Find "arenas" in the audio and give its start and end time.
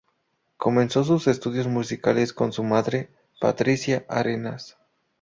4.09-4.75